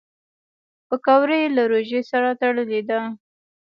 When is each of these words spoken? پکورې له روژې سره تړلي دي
پکورې 0.87 1.41
له 1.55 1.63
روژې 1.71 2.01
سره 2.11 2.29
تړلي 2.41 2.79
دي 2.89 3.01